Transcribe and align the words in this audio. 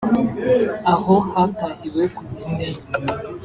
aho 0.93 1.15
hatahiwe 1.31 2.03
ku 2.15 2.21
Gisenyi 2.31 2.81